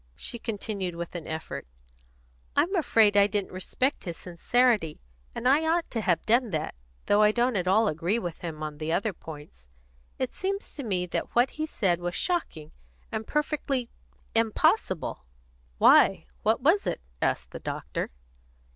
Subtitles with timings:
[0.15, 1.67] She continued with an effort:
[2.55, 4.99] "I'm afraid I didn't respect his sincerity,
[5.35, 6.73] and I ought to have done that,
[7.05, 9.67] though I don't at all agree with him on the other points.
[10.17, 12.71] It seems to me that what he said was shocking,
[13.11, 13.91] and perfectly
[14.33, 15.23] impossible."
[15.77, 18.09] "Why, what was it?" asked the doctor.